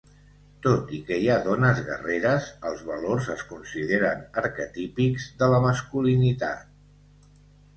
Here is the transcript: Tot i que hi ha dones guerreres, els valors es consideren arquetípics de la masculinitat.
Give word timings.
Tot 0.67 0.91
i 0.99 1.01
que 1.09 1.17
hi 1.23 1.27
ha 1.33 1.35
dones 1.47 1.81
guerreres, 1.89 2.47
els 2.69 2.81
valors 2.87 3.29
es 3.35 3.43
consideren 3.51 4.25
arquetípics 4.43 5.29
de 5.43 5.51
la 5.55 5.61
masculinitat. 5.67 7.33